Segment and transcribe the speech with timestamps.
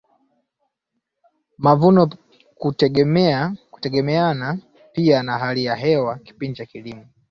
[1.57, 2.09] mavuno
[2.57, 4.57] kutegemeana
[4.93, 7.05] pia na hali ya hewa kipindi cha kilimo